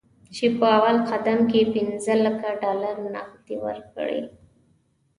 [0.35, 4.21] چې په اول قدم کې پنځه لکه ډالر نغد ورکړي.